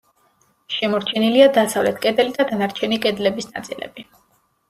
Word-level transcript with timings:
შემორჩენილია 0.75 1.49
დასავლეთ 1.57 2.01
კედელი 2.05 2.35
და 2.39 2.47
დანარჩენი 2.53 2.99
კედლების 3.05 3.51
ნაწილები. 3.53 4.09